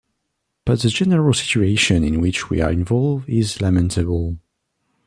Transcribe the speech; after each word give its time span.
But 0.65 0.79
the 0.79 0.89
general 0.89 1.31
situation 1.31 2.03
in 2.03 2.21
which 2.21 2.49
we 2.49 2.59
are 2.59 2.71
involved 2.71 3.29
is 3.29 3.61
lamentable. 3.61 4.39